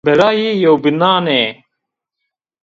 Birayê 0.05 0.51
yewbînan 0.61 1.25
ê 1.39 1.41